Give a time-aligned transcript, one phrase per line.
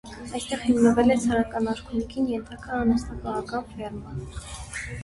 [0.37, 4.21] Այստեղ հիմնվել է ցարական արքունիքին ենթակա անասնապահական ֆերմա։